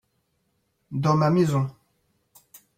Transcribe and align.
dans 0.91 1.13
ma 1.15 1.29
maison. 1.29 1.67